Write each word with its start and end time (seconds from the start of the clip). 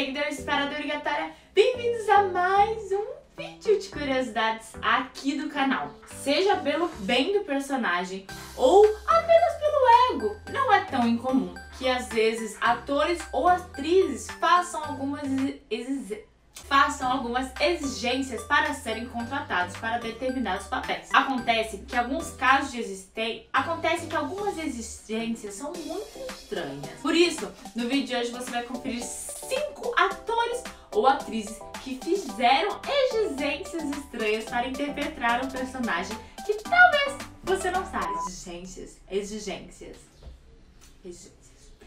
seguidores 0.00 0.38
espera 0.38 0.64
do 0.64 0.72
Obrigatória, 0.72 1.30
bem-vindos 1.54 2.08
a 2.08 2.22
mais 2.22 2.90
um 2.90 3.04
vídeo 3.36 3.78
de 3.78 3.88
curiosidades 3.90 4.72
aqui 4.80 5.38
do 5.38 5.50
canal. 5.50 5.90
Seja 6.22 6.56
pelo 6.56 6.88
bem 7.00 7.34
do 7.34 7.44
personagem 7.44 8.26
ou 8.56 8.82
apenas 9.06 9.54
pelo 9.58 10.14
ego, 10.14 10.36
não 10.50 10.72
é 10.72 10.86
tão 10.86 11.06
incomum 11.06 11.52
que 11.76 11.86
às 11.86 12.08
vezes 12.08 12.56
atores 12.62 13.20
ou 13.30 13.46
atrizes 13.46 14.26
façam 14.40 14.82
algumas 14.82 15.24
exigências 15.70 16.30
façam 16.70 17.10
algumas 17.10 17.50
exigências 17.60 18.44
para 18.44 18.72
serem 18.74 19.06
contratados 19.06 19.76
para 19.78 19.98
determinados 19.98 20.68
papéis. 20.68 21.08
Acontece 21.12 21.78
que 21.78 21.96
alguns 21.96 22.30
casos 22.30 22.70
de 22.70 22.78
existem, 22.78 23.48
acontece 23.52 24.06
que 24.06 24.14
algumas 24.14 24.56
exigências 24.56 25.54
são 25.54 25.72
muito 25.72 26.18
estranhas. 26.30 27.00
Por 27.02 27.12
isso, 27.12 27.50
no 27.74 27.88
vídeo 27.88 28.06
de 28.06 28.14
hoje 28.14 28.30
você 28.30 28.50
vai 28.52 28.62
conferir 28.62 29.02
ou 31.00 31.06
atrizes 31.06 31.58
que 31.82 31.98
fizeram 31.98 32.78
exigências 32.86 33.84
estranhas 33.84 34.44
para 34.44 34.68
interpretar 34.68 35.42
um 35.42 35.48
personagem 35.48 36.14
que 36.44 36.52
talvez 36.62 37.16
você 37.42 37.70
não 37.70 37.86
saiba. 37.90 38.12
Exigências, 38.28 38.98
exigências, 39.10 39.96
exigências. 41.02 41.39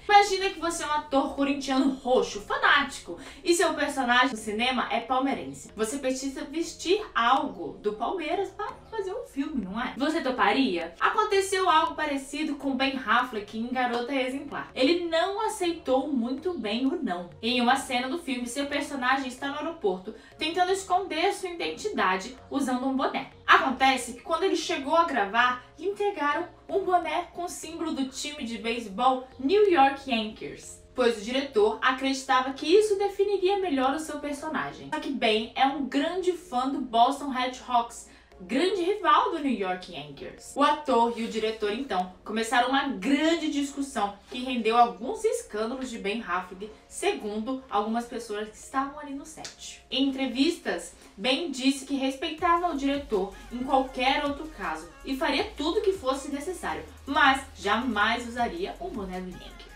Imagina 0.07 0.49
que 0.49 0.59
você 0.59 0.84
é 0.84 0.88
um 0.88 0.91
ator 0.91 1.35
corintiano 1.35 1.91
roxo, 1.91 2.41
fanático, 2.41 3.17
e 3.43 3.53
seu 3.53 3.73
personagem 3.73 4.31
no 4.31 4.38
cinema 4.38 4.88
é 4.91 4.99
palmeirense. 4.99 5.71
Você 5.76 5.98
precisa 5.98 6.43
vestir 6.43 7.02
algo 7.16 7.77
do 7.81 7.93
Palmeiras 7.93 8.49
para 8.49 8.73
fazer 8.91 9.13
um 9.13 9.26
filme, 9.26 9.63
não 9.63 9.79
é? 9.79 9.93
Você 9.98 10.21
toparia? 10.21 10.93
Aconteceu 10.99 11.70
algo 11.70 11.95
parecido 11.95 12.55
com 12.55 12.76
Ben 12.76 12.99
Affleck 13.05 13.57
em 13.57 13.67
Garota 13.67 14.13
Exemplar. 14.13 14.70
Ele 14.76 15.05
não 15.05 15.45
aceitou 15.45 16.07
muito 16.07 16.57
bem 16.57 16.85
o 16.85 17.01
não. 17.01 17.29
Em 17.41 17.62
uma 17.62 17.77
cena 17.77 18.09
do 18.09 18.20
filme, 18.20 18.45
seu 18.45 18.65
personagem 18.67 19.27
está 19.27 19.48
no 19.48 19.57
aeroporto 19.57 20.13
tentando 20.38 20.71
esconder 20.71 21.34
sua 21.34 21.49
identidade 21.49 22.37
usando 22.49 22.87
um 22.87 22.96
boné. 22.96 23.31
Acontece 23.46 24.13
que 24.13 24.21
quando 24.21 24.43
ele 24.43 24.55
chegou 24.55 24.96
a 24.96 25.05
gravar, 25.05 25.63
entregaram 25.79 26.48
um 26.74 26.84
boné 26.84 27.27
com 27.34 27.48
símbolo 27.48 27.93
do 27.93 28.07
time 28.07 28.43
de 28.43 28.57
beisebol 28.57 29.27
New 29.40 29.70
York 29.70 30.10
Yankees 30.10 30.84
pois 30.96 31.18
o 31.18 31.21
diretor 31.21 31.80
acreditava 31.82 32.54
que 32.54 32.68
isso 32.68 32.98
definiria 32.98 33.57
melhor 33.57 33.96
o 33.96 33.99
seu 33.99 34.20
personagem. 34.20 34.90
Só 34.93 34.99
que 34.99 35.12
Ben 35.12 35.52
é 35.55 35.65
um 35.65 35.85
grande 35.85 36.34
fã 36.34 36.70
do 36.70 36.80
Boston 36.80 37.30
Red 37.30 37.54
Sox 37.54 38.10
grande 38.48 38.82
rival 38.82 39.32
do 39.32 39.40
New 39.40 39.52
York 39.52 39.94
Yankees. 39.94 40.54
O 40.55 40.63
ator 40.63 41.13
e 41.18 41.24
o 41.24 41.27
diretor, 41.27 41.72
então, 41.72 42.13
começaram 42.24 42.70
uma 42.70 42.88
grande 42.90 43.52
discussão 43.52 44.18
que 44.30 44.44
rendeu 44.44 44.77
alguns 44.77 45.24
escândalos 45.24 45.90
de 45.90 45.98
Ben 45.98 46.22
Affleck, 46.22 46.70
segundo 46.88 47.64
algumas 47.70 48.05
pessoas 48.05 48.49
que 48.49 48.55
estavam 48.55 48.99
ali 48.99 49.14
no 49.14 49.26
set. 49.26 49.84
Em 49.90 50.10
entrevistas, 50.10 50.94
Ben 51.18 51.52
disse 51.52 51.86
que 51.86 51.96
respeitava 51.96 52.71
o 52.71 52.77
diretor 52.77 53.34
em 53.52 53.60
qualquer 53.60 54.26
outro 54.26 54.48
caso 54.58 54.90
e 55.05 55.16
faria 55.16 55.52
tudo 55.58 55.82
que 55.82 55.94
fosse 55.94 56.32
necessário, 56.32 56.84
mas 57.05 57.41
jamais 57.55 58.27
usaria 58.27 58.76
um 58.80 58.90
boné 58.90 59.20
do 59.20 59.30
Yankees. 59.30 59.73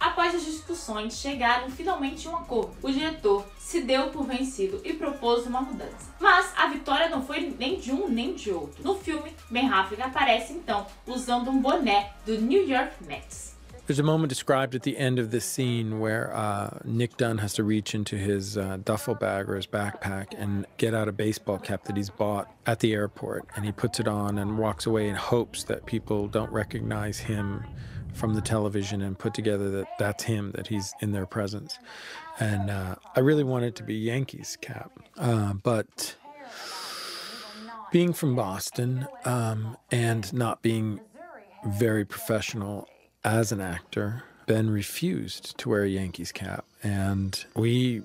Após 0.00 0.34
as 0.34 0.44
discussões, 0.44 1.18
chegaram 1.18 1.70
finalmente 1.70 2.26
a 2.28 2.30
um 2.30 2.36
acordo. 2.36 2.76
O 2.82 2.90
diretor 2.90 3.44
se 3.58 3.82
deu 3.82 4.08
por 4.08 4.24
vencido 4.24 4.80
e 4.84 4.92
propôs 4.92 5.46
uma 5.46 5.60
mudança. 5.60 6.12
Mas 6.20 6.52
a 6.56 6.68
vitória 6.68 7.08
não 7.08 7.24
foi 7.24 7.54
nem 7.58 7.78
de 7.78 7.92
um 7.92 8.08
nem 8.08 8.34
de 8.34 8.50
outro. 8.50 8.82
No 8.82 8.94
filme, 8.94 9.32
Ben 9.50 9.68
Affleck 9.68 10.02
aparece 10.02 10.52
então 10.52 10.86
usando 11.06 11.50
um 11.50 11.60
boné 11.60 12.12
do 12.24 12.40
New 12.40 12.66
York 12.68 12.92
Mets. 13.06 13.58
There's 13.88 13.98
a 13.98 14.02
moment 14.02 14.28
described 14.28 14.74
at 14.74 14.82
the 14.82 14.98
end 14.98 15.18
of 15.18 15.30
this 15.30 15.46
scene 15.46 15.98
where 15.98 16.30
uh, 16.36 16.78
Nick 16.84 17.16
Dunn 17.16 17.38
has 17.38 17.54
to 17.54 17.64
reach 17.64 17.94
into 17.94 18.16
his 18.16 18.58
uh, 18.58 18.76
duffel 18.84 19.14
bag 19.14 19.48
or 19.48 19.56
his 19.56 19.66
backpack 19.66 20.34
and 20.36 20.66
get 20.76 20.92
out 20.92 21.08
a 21.08 21.12
baseball 21.12 21.58
cap 21.58 21.84
that 21.84 21.96
he's 21.96 22.10
bought 22.10 22.52
at 22.66 22.80
the 22.80 22.92
airport. 22.92 23.46
And 23.56 23.64
he 23.64 23.72
puts 23.72 23.98
it 23.98 24.06
on 24.06 24.36
and 24.36 24.58
walks 24.58 24.84
away 24.84 25.08
in 25.08 25.14
hopes 25.14 25.64
that 25.64 25.86
people 25.86 26.28
don't 26.28 26.52
recognize 26.52 27.18
him 27.18 27.64
from 28.12 28.34
the 28.34 28.40
television 28.40 29.02
and 29.02 29.18
put 29.18 29.34
together 29.34 29.70
that 29.70 29.88
that's 29.98 30.24
him, 30.24 30.52
that 30.52 30.66
he's 30.66 30.94
in 31.00 31.12
their 31.12 31.26
presence. 31.26 31.78
And 32.40 32.70
uh, 32.70 32.96
I 33.16 33.20
really 33.20 33.44
wanted 33.44 33.76
to 33.76 33.82
be 33.82 33.94
Yankees 33.94 34.56
cap, 34.60 34.92
uh, 35.16 35.54
but 35.54 36.16
being 37.90 38.12
from 38.12 38.36
Boston 38.36 39.06
um, 39.24 39.76
and 39.90 40.32
not 40.32 40.62
being 40.62 41.00
very 41.66 42.04
professional 42.04 42.88
as 43.24 43.52
an 43.52 43.60
actor, 43.60 44.22
Ben 44.46 44.70
refused 44.70 45.56
to 45.58 45.68
wear 45.68 45.82
a 45.82 45.88
Yankees 45.88 46.32
cap. 46.32 46.64
And 46.82 47.44
we, 47.54 48.02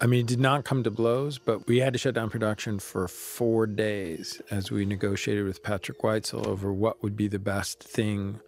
I 0.00 0.06
mean, 0.06 0.26
did 0.26 0.40
not 0.40 0.64
come 0.64 0.82
to 0.84 0.90
blows, 0.90 1.38
but 1.38 1.66
we 1.66 1.78
had 1.78 1.92
to 1.92 1.98
shut 1.98 2.14
down 2.14 2.30
production 2.30 2.78
for 2.78 3.08
four 3.08 3.66
days 3.66 4.40
as 4.50 4.70
we 4.70 4.84
negotiated 4.84 5.44
with 5.44 5.62
Patrick 5.62 6.00
Weitzel 6.02 6.46
over 6.46 6.72
what 6.72 7.02
would 7.02 7.16
be 7.16 7.28
the 7.28 7.38
best 7.38 7.82
thing 7.82 8.40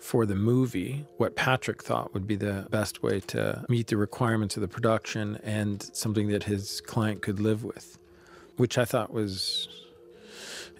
for 0.00 0.24
the 0.26 0.34
movie, 0.34 1.04
what 1.18 1.36
Patrick 1.36 1.82
thought 1.82 2.12
would 2.14 2.26
be 2.26 2.34
the 2.34 2.66
best 2.70 3.02
way 3.02 3.20
to 3.20 3.64
meet 3.68 3.88
the 3.88 3.96
requirements 3.96 4.56
of 4.56 4.62
the 4.62 4.68
production 4.68 5.38
and 5.44 5.90
something 5.92 6.28
that 6.28 6.44
his 6.44 6.80
client 6.80 7.22
could 7.22 7.38
live 7.38 7.62
with, 7.62 7.98
which 8.56 8.78
I 8.78 8.86
thought 8.86 9.12
was 9.12 9.68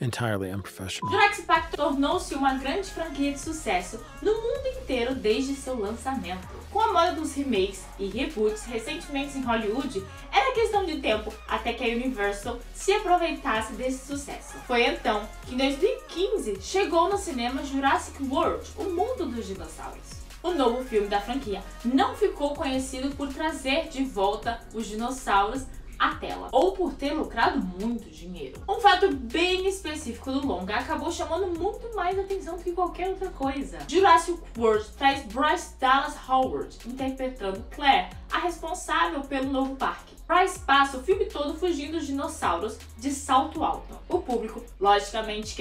entirely 0.00 0.50
unprofessional. 0.50 1.12
Jurassic 1.12 1.46
Park 1.46 1.70
tornou-se 1.72 2.34
uma 2.34 2.58
grande 2.58 2.86
franquia 2.90 3.32
de 3.32 3.38
sucesso 3.38 4.00
no 4.22 4.32
mundo 4.32 4.66
inteiro 4.80 5.14
desde 5.14 5.54
seu 5.54 5.78
lançamento. 5.78 6.59
Com 6.72 6.80
a 6.80 6.92
moda 6.92 7.12
dos 7.12 7.34
remakes 7.34 7.84
e 7.98 8.06
reboots 8.06 8.64
recentemente 8.64 9.36
em 9.36 9.42
Hollywood, 9.42 10.04
era 10.32 10.54
questão 10.54 10.84
de 10.84 11.00
tempo 11.00 11.32
até 11.48 11.72
que 11.72 11.82
a 11.82 11.88
Universal 11.88 12.60
se 12.72 12.92
aproveitasse 12.92 13.72
desse 13.72 14.06
sucesso. 14.06 14.54
Foi 14.68 14.86
então 14.86 15.28
que 15.46 15.54
em 15.54 15.58
2015 15.58 16.62
chegou 16.62 17.08
no 17.08 17.18
cinema 17.18 17.64
Jurassic 17.64 18.22
World, 18.22 18.64
o 18.76 18.84
mundo 18.84 19.26
dos 19.26 19.48
dinossauros. 19.48 20.20
O 20.42 20.52
novo 20.52 20.84
filme 20.84 21.08
da 21.08 21.20
franquia 21.20 21.62
não 21.84 22.14
ficou 22.14 22.54
conhecido 22.54 23.14
por 23.16 23.28
trazer 23.28 23.88
de 23.88 24.04
volta 24.04 24.60
os 24.72 24.86
dinossauros 24.86 25.66
à 26.00 26.14
tela, 26.14 26.48
ou 26.50 26.72
por 26.72 26.94
ter 26.94 27.12
lucrado 27.12 27.60
muito 27.60 28.08
dinheiro. 28.08 28.60
Um 28.66 28.80
fato 28.80 29.14
bem 29.14 29.68
específico 29.68 30.32
do 30.32 30.46
longa 30.46 30.76
acabou 30.76 31.12
chamando 31.12 31.46
muito 31.46 31.94
mais 31.94 32.18
atenção 32.18 32.58
que 32.58 32.72
qualquer 32.72 33.10
outra 33.10 33.28
coisa. 33.28 33.78
Jurassic 33.86 34.40
World 34.56 34.88
traz 34.96 35.22
Bryce 35.26 35.74
Dallas 35.78 36.16
Howard 36.26 36.76
interpretando 36.86 37.62
Claire, 37.70 38.08
a 38.32 38.38
responsável 38.38 39.20
pelo 39.22 39.52
novo 39.52 39.76
parque. 39.76 40.14
Bryce 40.26 40.60
passa 40.60 40.96
o 40.96 41.02
filme 41.02 41.26
todo 41.26 41.58
fugindo 41.58 41.98
dos 41.98 42.06
dinossauros 42.06 42.78
de 42.96 43.10
salto 43.10 43.64
alto. 43.64 43.98
O 44.08 44.20
público, 44.20 44.64
logicamente, 44.78 45.56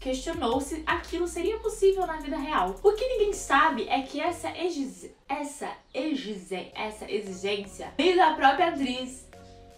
questionou 0.00 0.60
se 0.62 0.82
aquilo 0.86 1.28
seria 1.28 1.58
possível 1.58 2.06
na 2.06 2.16
vida 2.16 2.38
real. 2.38 2.74
O 2.82 2.92
que 2.92 3.06
ninguém 3.06 3.34
sabe 3.34 3.86
é 3.86 4.00
que 4.00 4.18
essa, 4.18 4.48
essa, 5.28 5.68
essa 6.74 7.12
exigência 7.12 7.92
veio 7.98 8.16
da 8.16 8.32
própria 8.32 8.70
atriz 8.70 9.27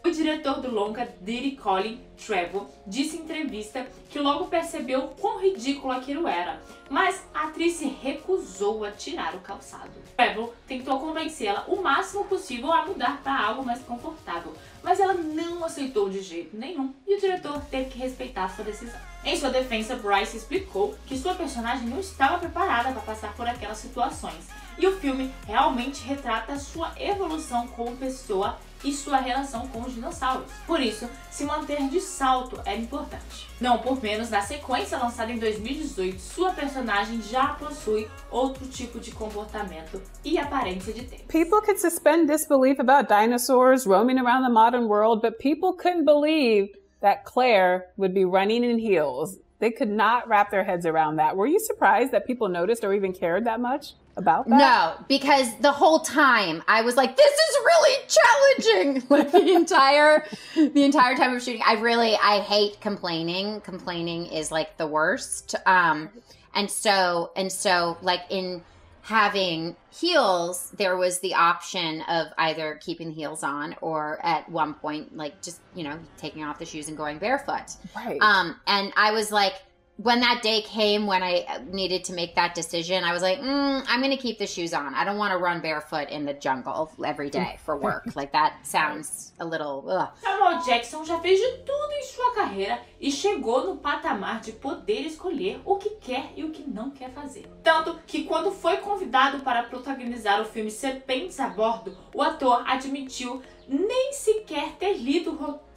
o 0.04 0.10
diretor 0.10 0.60
do 0.60 0.70
longa, 0.70 1.08
Diddy 1.20 1.56
Colin 1.56 2.00
Trevor, 2.16 2.66
disse 2.86 3.16
em 3.16 3.20
entrevista 3.20 3.86
que 4.08 4.18
logo 4.18 4.46
percebeu 4.46 5.08
quão 5.20 5.40
ridículo 5.40 5.92
aquilo 5.92 6.26
era, 6.26 6.60
mas 6.88 7.24
a 7.34 7.44
atriz 7.44 7.74
se 7.74 7.86
recusou 7.86 8.84
a 8.84 8.90
tirar 8.90 9.34
o 9.34 9.40
calçado. 9.40 9.90
Trevor 10.16 10.52
tentou 10.66 10.98
convencê-la 10.98 11.64
o 11.68 11.82
máximo 11.82 12.24
possível 12.24 12.72
a 12.72 12.86
mudar 12.86 13.22
para 13.22 13.38
algo 13.38 13.64
mais 13.64 13.80
confortável, 13.82 14.52
mas 14.82 14.98
ela 14.98 15.14
não 15.14 15.64
aceitou 15.64 16.08
de 16.08 16.22
jeito 16.22 16.56
nenhum 16.56 16.94
e 17.06 17.16
o 17.16 17.20
diretor 17.20 17.60
teve 17.70 17.90
que 17.90 17.98
respeitar 17.98 18.48
sua 18.48 18.64
decisão. 18.64 18.98
Em 19.22 19.36
sua 19.36 19.50
defesa, 19.50 19.96
Bryce 19.96 20.36
explicou 20.36 20.96
que 21.06 21.18
sua 21.18 21.34
personagem 21.34 21.86
não 21.88 22.00
estava 22.00 22.38
preparada 22.38 22.90
para 22.92 23.02
passar 23.02 23.34
por 23.34 23.46
aquelas 23.46 23.78
situações 23.78 24.48
e 24.78 24.86
o 24.86 24.98
filme 24.98 25.30
realmente 25.46 26.02
retrata 26.02 26.58
sua 26.58 26.92
evolução 26.98 27.68
como 27.68 27.96
pessoa 27.96 28.58
e 28.84 28.92
sua 28.92 29.18
relação 29.18 29.68
com 29.68 29.82
os 29.82 29.94
dinossauros. 29.94 30.50
Por 30.66 30.80
isso, 30.80 31.08
se 31.30 31.44
manter 31.44 31.88
de 31.88 32.00
salto 32.00 32.60
é 32.64 32.76
importante. 32.76 33.48
Não 33.60 33.78
por 33.78 34.02
menos, 34.02 34.30
na 34.30 34.40
sequência 34.40 34.98
lançada 34.98 35.30
em 35.30 35.38
2018, 35.38 36.18
sua 36.18 36.52
personagem 36.52 37.20
já 37.22 37.48
possui 37.48 38.08
outro 38.30 38.66
tipo 38.66 38.98
de 38.98 39.10
comportamento 39.10 40.00
e 40.24 40.38
aparência 40.38 40.92
de 40.92 41.04
tempo. 41.04 41.24
People 41.28 41.60
could 41.60 41.80
suspend 41.80 42.26
disbelief 42.26 42.80
about 42.80 43.08
dinosaurs 43.08 43.86
roaming 43.86 44.18
around 44.18 44.44
the 44.44 44.52
modern 44.52 44.86
world, 44.86 45.20
but 45.20 45.38
people 45.38 45.74
couldn't 45.74 46.04
believe 46.04 46.70
that 47.00 47.24
Claire 47.24 47.86
would 47.96 48.14
be 48.14 48.24
running 48.24 48.64
in 48.64 48.78
heels. 48.78 49.38
They 49.58 49.70
could 49.70 49.90
not 49.90 50.26
wrap 50.26 50.50
their 50.50 50.64
heads 50.64 50.86
around 50.86 51.16
that. 51.16 51.36
Were 51.36 51.46
you 51.46 51.60
surprised 51.60 52.12
that 52.12 52.26
people 52.26 52.48
noticed 52.48 52.82
or 52.82 52.94
even 52.94 53.12
cared 53.12 53.44
that 53.44 53.60
much? 53.60 53.94
About 54.16 54.48
that? 54.48 54.58
No, 54.58 55.04
because 55.08 55.56
the 55.58 55.72
whole 55.72 56.00
time 56.00 56.62
I 56.68 56.82
was 56.82 56.96
like, 56.96 57.16
this 57.16 57.32
is 57.32 57.56
really 57.64 58.08
challenging. 58.08 59.06
like 59.10 59.32
the 59.32 59.54
entire 59.54 60.26
the 60.54 60.84
entire 60.84 61.16
time 61.16 61.34
of 61.34 61.42
shooting. 61.42 61.62
I 61.64 61.74
really 61.74 62.16
I 62.16 62.40
hate 62.40 62.80
complaining. 62.80 63.60
Complaining 63.62 64.26
is 64.26 64.50
like 64.50 64.76
the 64.76 64.86
worst. 64.86 65.54
Um 65.66 66.10
and 66.54 66.70
so 66.70 67.32
and 67.36 67.50
so 67.50 67.98
like 68.02 68.22
in 68.30 68.62
having 69.02 69.74
heels, 69.90 70.70
there 70.76 70.96
was 70.96 71.18
the 71.20 71.34
option 71.34 72.02
of 72.02 72.28
either 72.38 72.78
keeping 72.80 73.08
the 73.08 73.14
heels 73.14 73.42
on 73.42 73.74
or 73.80 74.24
at 74.24 74.48
one 74.48 74.74
point, 74.74 75.16
like 75.16 75.40
just, 75.42 75.60
you 75.74 75.82
know, 75.82 75.98
taking 76.16 76.44
off 76.44 76.58
the 76.58 76.66
shoes 76.66 76.88
and 76.88 76.96
going 76.96 77.18
barefoot. 77.18 77.76
Right. 77.96 78.20
Um, 78.20 78.56
and 78.66 78.92
I 78.96 79.12
was 79.12 79.32
like, 79.32 79.54
when 80.02 80.20
that 80.20 80.40
day 80.42 80.62
came 80.62 81.06
when 81.06 81.22
I 81.22 81.60
needed 81.70 82.04
to 82.04 82.14
make 82.14 82.34
that 82.36 82.54
decision, 82.54 83.04
I 83.04 83.12
was 83.12 83.22
like, 83.22 83.40
mm, 83.40 83.84
I'm 83.86 84.00
going 84.00 84.16
to 84.16 84.22
keep 84.22 84.38
the 84.38 84.46
shoes 84.46 84.72
on. 84.72 84.94
I 84.94 85.04
don't 85.04 85.18
want 85.18 85.32
to 85.32 85.38
run 85.38 85.60
barefoot 85.60 86.08
in 86.08 86.24
the 86.24 86.32
jungle 86.32 86.90
every 87.04 87.28
day 87.28 87.58
for 87.64 87.76
work. 87.76 88.04
like 88.14 88.32
that 88.32 88.66
sounds 88.66 89.32
a 89.38 89.44
little. 89.44 89.84
Ugh. 89.88 90.08
Samuel 90.22 90.62
Jackson 90.64 91.04
já 91.04 91.18
fez 91.20 91.38
de 91.38 91.58
tudo 91.58 91.92
em 91.92 92.02
sua 92.04 92.34
carreira 92.34 92.80
e 92.98 93.10
chegou 93.10 93.66
no 93.66 93.76
patamar 93.76 94.40
de 94.40 94.52
poder 94.52 95.02
escolher 95.02 95.60
o 95.64 95.76
que 95.76 95.90
quer 95.90 96.32
e 96.34 96.44
o 96.44 96.50
que 96.50 96.62
não 96.62 96.90
quer 96.90 97.10
fazer. 97.10 97.46
Tanto 97.62 97.98
que 98.06 98.24
quando 98.24 98.52
foi 98.52 98.78
convidado 98.78 99.40
para 99.40 99.64
protagonizar 99.64 100.40
o 100.40 100.46
filme 100.46 100.70
Serpentes 100.70 101.38
a 101.40 101.48
Bordo, 101.48 101.96
o 102.14 102.22
ator 102.22 102.64
admitiu 102.66 103.42
nem 103.68 104.12
sequer 104.12 104.72
ter 104.76 104.94
lido 104.94 105.32
o 105.32 105.36
roteiro 105.36 105.69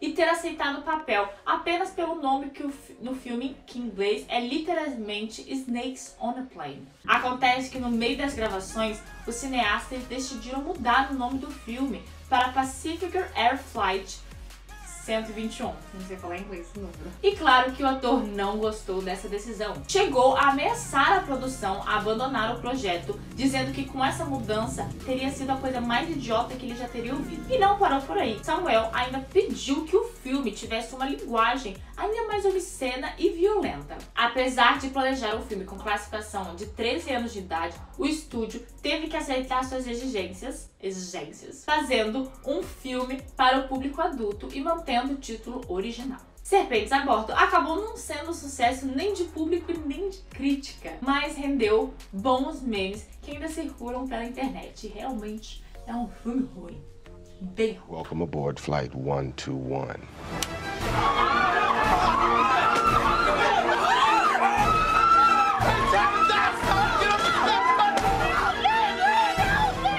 e 0.00 0.12
ter 0.12 0.28
aceitado 0.28 0.78
o 0.78 0.82
papel 0.82 1.28
apenas 1.44 1.90
pelo 1.90 2.14
nome 2.14 2.50
que 2.50 2.62
no 3.00 3.14
filme, 3.14 3.56
que 3.66 3.78
em 3.78 3.82
inglês 3.82 4.24
é 4.28 4.40
literalmente 4.40 5.44
Snakes 5.52 6.16
on 6.18 6.30
a 6.30 6.42
Plane. 6.42 6.88
Acontece 7.06 7.70
que 7.70 7.78
no 7.78 7.90
meio 7.90 8.16
das 8.16 8.34
gravações, 8.34 8.98
os 9.26 9.34
cineastas 9.34 10.04
decidiram 10.04 10.62
mudar 10.62 11.10
o 11.10 11.14
nome 11.14 11.38
do 11.38 11.50
filme 11.50 12.02
para 12.28 12.48
Pacific 12.48 13.14
Air 13.34 13.58
Flight 13.58 14.18
121. 15.04 15.66
Não 15.66 16.06
sei 16.06 16.16
falar 16.16 16.38
inglês 16.38 16.66
esse 16.68 16.78
número. 16.78 16.98
E 17.22 17.34
claro 17.36 17.72
que 17.72 17.82
o 17.82 17.86
ator 17.86 18.24
não 18.24 18.58
gostou 18.58 19.02
dessa 19.02 19.28
decisão. 19.28 19.74
Chegou 19.88 20.36
a 20.36 20.50
ameaçar 20.50 21.12
a 21.12 21.20
produção 21.20 21.82
a 21.86 21.96
abandonar 21.96 22.54
o 22.54 22.60
projeto, 22.60 23.18
dizendo 23.34 23.72
que 23.72 23.84
com 23.84 24.04
essa 24.04 24.24
mudança 24.24 24.88
teria 25.04 25.30
sido 25.30 25.50
a 25.50 25.56
coisa 25.56 25.80
mais 25.80 26.08
idiota 26.08 26.54
que 26.54 26.66
ele 26.66 26.76
já 26.76 26.88
teria 26.88 27.14
ouvido. 27.14 27.44
E 27.52 27.58
não 27.58 27.78
parou 27.78 28.00
por 28.02 28.16
aí. 28.16 28.38
Samuel 28.42 28.90
ainda 28.92 29.18
pediu 29.32 29.84
que 29.84 29.96
o 29.96 30.04
filme 30.04 30.52
tivesse 30.52 30.94
uma 30.94 31.06
linguagem 31.06 31.76
ainda 32.02 32.26
mais 32.26 32.44
obscena 32.44 33.14
e 33.16 33.30
violenta. 33.30 33.96
Apesar 34.14 34.78
de 34.78 34.88
planejar 34.88 35.36
um 35.36 35.42
filme 35.42 35.64
com 35.64 35.78
classificação 35.78 36.56
de 36.56 36.66
13 36.66 37.12
anos 37.12 37.32
de 37.32 37.38
idade, 37.38 37.76
o 37.96 38.04
estúdio 38.04 38.64
teve 38.82 39.06
que 39.06 39.16
aceitar 39.16 39.64
suas 39.64 39.86
exigências, 39.86 40.68
exigências, 40.82 41.64
fazendo 41.64 42.30
um 42.44 42.62
filme 42.62 43.22
para 43.36 43.60
o 43.60 43.68
público 43.68 44.00
adulto 44.00 44.48
e 44.52 44.60
mantendo 44.60 45.14
o 45.14 45.16
título 45.16 45.62
original. 45.68 46.20
Serpentes 46.42 46.90
a 46.90 47.04
Bordo 47.04 47.32
acabou 47.32 47.76
não 47.76 47.96
sendo 47.96 48.34
sucesso 48.34 48.84
nem 48.84 49.14
de 49.14 49.24
público 49.24 49.72
nem 49.86 50.10
de 50.10 50.18
crítica, 50.22 50.94
mas 51.00 51.36
rendeu 51.36 51.94
bons 52.12 52.60
memes 52.60 53.06
que 53.22 53.30
ainda 53.30 53.48
circulam 53.48 54.08
pela 54.08 54.24
internet. 54.24 54.88
E 54.88 54.90
realmente 54.90 55.64
é 55.86 55.94
um 55.94 56.08
filme 56.08 56.48
ruim. 56.52 56.82
Bem 57.40 57.74
ruim. 57.74 57.96
Welcome 57.96 58.24
aboard 58.24 58.60
Flight 58.60 58.92
121. 58.92 61.41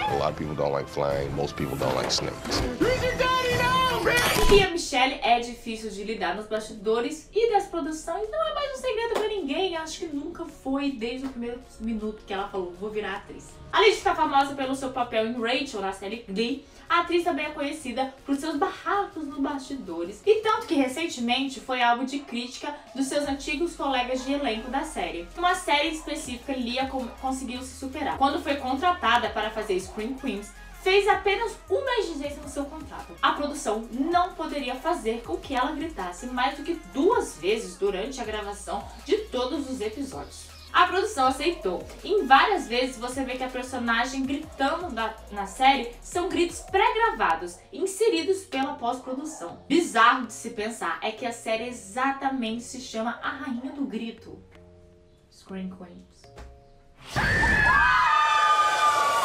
A 0.10 0.18
lot 0.18 0.32
of 0.32 0.38
people 0.38 0.56
don't 0.56 0.72
like 0.72 0.88
flying. 0.88 1.36
Most 1.36 1.56
people 1.56 1.76
don't 1.78 1.96
like 1.96 2.10
snakes. 2.10 2.62
E 4.54 4.62
a 4.62 4.70
Michelle 4.70 5.20
é 5.24 5.40
difícil 5.40 5.90
de 5.90 6.04
lidar 6.04 6.36
nos 6.36 6.46
bastidores 6.46 7.28
e 7.34 7.52
das 7.52 7.66
produções. 7.66 8.30
Não 8.30 8.48
é 8.48 8.54
mais 8.54 8.78
um 8.78 8.82
segredo 8.82 9.14
pra 9.14 9.28
ninguém. 9.28 9.76
Acho 9.76 10.00
que 10.00 10.06
nunca 10.08 10.46
foi 10.46 10.92
desde 10.92 11.26
o 11.26 11.30
primeiro 11.30 11.60
minuto 11.80 12.22
que 12.28 12.34
ela 12.34 12.48
falou: 12.48 12.72
vou 12.80 12.90
virar 12.90 13.16
atriz. 13.16 13.50
Além 13.72 13.92
de 13.92 13.98
ficar 13.98 14.16
famosa 14.16 14.54
pelo 14.54 14.76
seu 14.76 14.92
papel 14.92 15.26
em 15.26 15.34
Rachel 15.34 15.82
na 15.82 15.92
série 15.92 16.24
Glee, 16.30 16.64
a 16.88 17.00
atriz 17.00 17.24
também 17.24 17.46
é 17.46 17.50
conhecida 17.50 18.14
por 18.24 18.36
seus 18.36 18.56
barracos 18.56 19.26
nos 19.26 19.40
bastidores. 19.40 20.22
E 20.24 20.42
tanto 20.42 20.68
que 20.68 20.76
recentemente 20.76 21.60
foi 21.60 21.82
alvo 21.82 22.06
de 22.06 22.20
crítica 22.20 22.76
dos 22.94 23.08
seus 23.08 23.28
antigos 23.28 23.76
colegas 23.76 24.24
de 24.24 24.34
elenco 24.34 24.70
da 24.70 24.84
série. 24.84 25.28
Uma 25.36 25.56
série 25.56 25.90
específica, 25.90 26.54
Lia 26.54 26.88
conseguiu 27.20 27.64
se 27.64 27.80
superar. 27.80 28.20
Quando 28.20 28.44
foi 28.44 28.58
contratada 28.58 29.30
para 29.30 29.50
fazer 29.50 29.80
Scream 29.80 30.14
Queens, 30.14 30.52
fez 30.84 31.08
apenas 31.08 31.56
uma 31.70 31.92
exigência 32.00 32.42
no 32.42 32.50
seu 32.50 32.66
contrato. 32.66 33.16
A 33.22 33.32
produção 33.32 33.88
não 33.92 34.34
poderia 34.34 34.76
fazer 34.76 35.24
com 35.24 35.38
que 35.38 35.56
ela 35.56 35.72
gritasse 35.72 36.28
mais 36.28 36.58
do 36.58 36.64
que 36.64 36.76
duas 36.94 37.38
vezes 37.38 37.78
durante 37.78 38.20
a 38.20 38.26
gravação 38.26 38.86
de 39.06 39.18
todos 39.30 39.70
os 39.70 39.80
episódios. 39.80 40.52
A 40.74 40.88
produção 40.88 41.28
aceitou. 41.28 41.86
Em 42.04 42.26
várias 42.26 42.68
vezes 42.68 42.98
você 42.98 43.24
vê 43.24 43.38
que 43.38 43.44
a 43.44 43.50
personagem 43.50 44.24
gritando 44.24 44.92
na, 44.92 45.14
na 45.32 45.46
série 45.46 45.92
são 46.02 46.28
gritos 46.28 46.62
pré-gravados, 46.62 47.60
inseridos 47.72 48.44
pela 48.46 48.74
pós-produção. 48.74 49.64
Bizarro 49.70 50.26
de 50.26 50.34
se 50.34 50.50
pensar 50.50 50.98
é 51.02 51.12
que 51.12 51.28
a 51.28 51.32
série 51.32 51.68
exatamente 51.68 52.64
se 52.64 52.82
chama 52.82 53.20
A 53.22 53.30
Rainha 53.30 53.72
do 53.72 53.86
Grito. 53.86 54.44
Scream 55.32 55.70
Queens. 55.78 56.24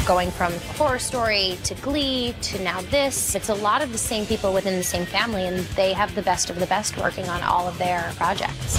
Going 0.08 0.30
from 0.30 0.50
horror 0.78 0.98
story 0.98 1.58
to 1.62 1.74
glee 1.76 2.34
to 2.40 2.58
now 2.62 2.80
this 2.90 3.34
it's 3.34 3.50
a 3.50 3.54
lot 3.54 3.82
of 3.82 3.92
the 3.92 3.98
same 3.98 4.24
people 4.24 4.54
within 4.54 4.74
the 4.76 4.82
same 4.82 5.04
family 5.04 5.44
and 5.44 5.58
they 5.76 5.92
have 5.92 6.14
the 6.14 6.22
best 6.22 6.48
of 6.48 6.58
the 6.58 6.66
best 6.66 6.96
working 6.96 7.28
on 7.28 7.42
all 7.42 7.68
of 7.68 7.76
their 7.76 8.10
projects 8.16 8.78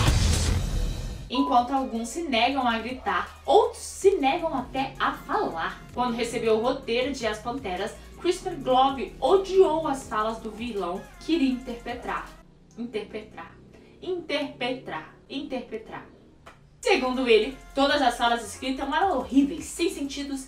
enquanto 1.29 1.73
alguns 1.73 2.09
se 2.09 2.23
negam 2.23 2.67
a 2.67 2.79
gritar, 2.79 3.39
outros 3.45 3.83
se 3.83 4.15
negam 4.15 4.53
até 4.53 4.93
a 4.99 5.13
falar. 5.13 5.83
Quando 5.93 6.15
recebeu 6.15 6.57
o 6.57 6.61
roteiro 6.61 7.13
de 7.13 7.27
As 7.27 7.39
Panteras, 7.39 7.95
Christopher 8.19 8.57
Globe 8.57 9.15
odiou 9.19 9.87
as 9.87 10.07
falas 10.09 10.39
do 10.39 10.51
vilão 10.51 11.01
que 11.19 11.33
iria 11.33 11.51
interpretar. 11.51 12.27
Interpretar. 12.77 13.55
Interpretar. 14.01 15.15
Interpretar. 15.29 16.05
Segundo 16.81 17.27
ele, 17.27 17.57
todas 17.75 18.01
as 18.01 18.17
falas 18.17 18.41
escritas 18.41 18.87
eram 18.87 19.17
horríveis, 19.17 19.65
sem 19.65 19.88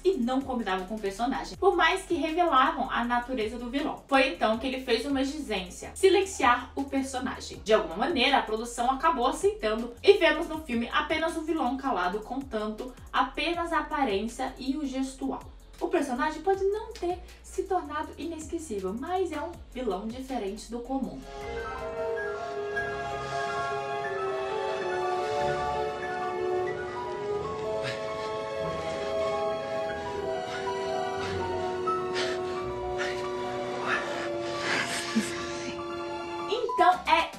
e 0.03 0.17
não 0.17 0.41
combinavam 0.41 0.85
com 0.87 0.95
o 0.95 0.99
personagem, 0.99 1.57
por 1.57 1.75
mais 1.75 2.03
que 2.03 2.15
revelavam 2.15 2.89
a 2.89 3.03
natureza 3.03 3.57
do 3.57 3.69
vilão. 3.69 4.03
Foi 4.07 4.29
então 4.29 4.57
que 4.57 4.67
ele 4.67 4.81
fez 4.81 5.05
uma 5.05 5.21
exigência, 5.21 5.91
silenciar 5.95 6.71
o 6.75 6.83
personagem. 6.83 7.61
De 7.63 7.73
alguma 7.73 7.95
maneira, 7.95 8.37
a 8.37 8.41
produção 8.41 8.91
acabou 8.91 9.27
aceitando 9.27 9.93
e 10.03 10.13
vemos 10.13 10.47
no 10.47 10.61
filme 10.61 10.89
apenas 10.91 11.37
o 11.37 11.41
vilão 11.41 11.77
calado, 11.77 12.19
contando 12.19 12.93
apenas 13.11 13.71
a 13.71 13.79
aparência 13.79 14.53
e 14.57 14.75
o 14.77 14.85
gestual. 14.85 15.41
O 15.79 15.87
personagem 15.87 16.41
pode 16.43 16.63
não 16.65 16.93
ter 16.93 17.17
se 17.43 17.63
tornado 17.63 18.09
inesquecível, 18.17 18.95
mas 18.97 19.31
é 19.31 19.41
um 19.41 19.51
vilão 19.73 20.07
diferente 20.07 20.69
do 20.69 20.79
comum. 20.79 21.19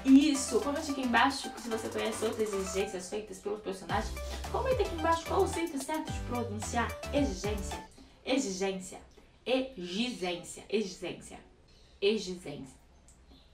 Isso, 0.04 0.60
comente 0.60 0.90
aqui 0.90 1.02
embaixo 1.02 1.50
se 1.56 1.68
você 1.68 1.88
conhece 1.88 2.24
outras 2.24 2.52
exigências 2.52 3.08
feitas 3.08 3.38
pelos 3.38 3.60
personagens. 3.60 4.12
Comente 4.50 4.82
aqui 4.82 4.94
embaixo 4.94 5.24
qual 5.26 5.42
o 5.42 5.48
jeito 5.48 5.82
certo 5.82 6.10
de 6.10 6.18
pronunciar 6.20 6.88
exigência, 7.12 7.78
exigência, 8.24 8.98
exigência, 9.46 10.64
exigência, 10.68 11.40
exigência, 12.00 12.76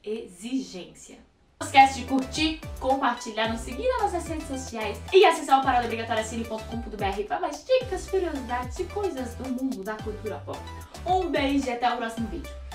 exigência. 0.02 1.18
Não 1.60 1.66
esquece 1.66 2.00
de 2.00 2.06
curtir, 2.06 2.60
compartilhar, 2.78 3.48
nos 3.48 3.62
seguir 3.62 3.88
nas 3.88 4.02
nossas 4.02 4.28
redes 4.28 4.46
sociais 4.46 5.00
e 5.12 5.24
acessar 5.24 5.60
o 5.60 5.64
paradaobrigatoriacine.com.br 5.64 7.22
para 7.26 7.40
mais 7.40 7.64
dicas, 7.64 8.08
curiosidades 8.08 8.78
e 8.78 8.84
coisas 8.84 9.34
do 9.34 9.48
mundo 9.50 9.82
da 9.82 9.96
cultura 9.96 10.40
pop. 10.46 10.58
Um 11.04 11.28
beijo 11.28 11.66
e 11.66 11.70
até 11.70 11.92
o 11.92 11.96
próximo 11.96 12.28
vídeo. 12.28 12.67